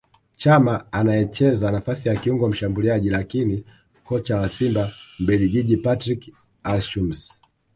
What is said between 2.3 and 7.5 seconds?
mshambuliaji lakini Kocha wa Simba Mbelgiji Patrick Aussems